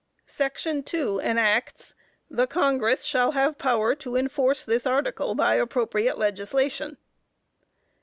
Section 0.25 0.81
two 0.81 1.19
enacts, 1.19 1.93
that 2.27 2.47
"_The 2.49 2.49
Congress 2.51 3.03
shall 3.03 3.33
have 3.33 3.59
power 3.59 3.93
to 3.93 4.15
enforce 4.15 4.65
this 4.65 4.87
Article 4.87 5.35
by 5.35 5.53
appropriate 5.57 6.17
legislation. 6.17 6.97